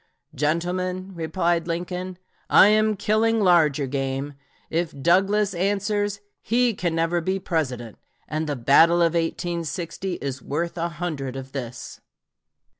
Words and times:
"Gentlemen," 0.33 1.11
replied 1.13 1.67
Lincoln, 1.67 2.17
"I 2.49 2.69
am 2.69 2.95
killing 2.97 3.39
larger 3.39 3.85
game; 3.85 4.33
if 4.71 4.99
Douglas 4.99 5.53
answers, 5.53 6.21
he 6.41 6.73
can 6.73 6.95
never 6.95 7.21
be 7.21 7.37
President, 7.37 7.99
and 8.27 8.47
the 8.47 8.55
battle 8.55 9.01
of 9.03 9.13
1860 9.13 10.13
is 10.13 10.41
worth 10.41 10.75
a 10.75 10.89
hundred 10.89 11.35
of 11.35 11.51
this." 11.51 12.01